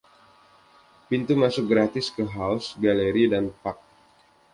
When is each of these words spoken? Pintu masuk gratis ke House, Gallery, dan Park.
Pintu 1.09 1.33
masuk 1.41 1.65
gratis 1.71 2.07
ke 2.15 2.23
House, 2.37 2.67
Gallery, 2.83 3.25
dan 3.33 3.45
Park. 3.61 3.77